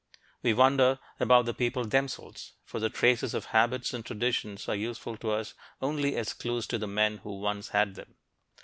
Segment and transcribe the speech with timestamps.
[0.41, 5.15] We wonder about the people themselves, for the traces of habits and traditions are useful
[5.17, 8.15] to us only as clues to the men who once had them.